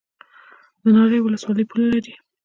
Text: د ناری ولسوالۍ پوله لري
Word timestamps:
د 0.81 0.83
ناری 0.95 1.19
ولسوالۍ 1.21 1.63
پوله 1.69 1.87
لري 1.93 2.13